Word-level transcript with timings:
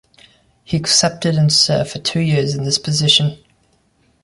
He 0.63 0.77
accepted 0.77 1.35
and 1.35 1.53
served 1.53 1.91
for 1.91 1.99
two 1.99 2.21
years 2.21 2.55
in 2.55 2.63
this 2.63 2.79
position. 2.79 3.37